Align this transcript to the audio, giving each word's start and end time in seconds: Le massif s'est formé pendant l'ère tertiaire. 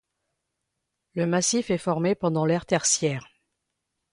Le 1.13 1.27
massif 1.27 1.67
s'est 1.67 1.77
formé 1.77 2.15
pendant 2.15 2.47
l'ère 2.47 2.65
tertiaire. 2.65 3.27